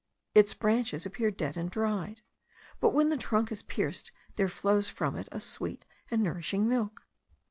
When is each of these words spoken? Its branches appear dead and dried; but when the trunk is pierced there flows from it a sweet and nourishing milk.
Its 0.33 0.55
branches 0.55 1.05
appear 1.05 1.29
dead 1.29 1.55
and 1.55 1.69
dried; 1.69 2.21
but 2.79 2.89
when 2.89 3.09
the 3.09 3.17
trunk 3.17 3.51
is 3.51 3.61
pierced 3.61 4.11
there 4.35 4.49
flows 4.49 4.89
from 4.89 5.15
it 5.15 5.29
a 5.31 5.39
sweet 5.39 5.85
and 6.09 6.23
nourishing 6.23 6.67
milk. 6.67 7.05